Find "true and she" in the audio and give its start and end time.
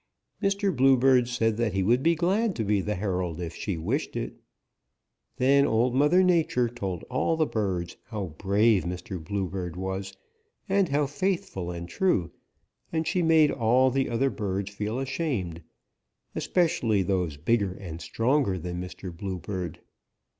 11.87-13.21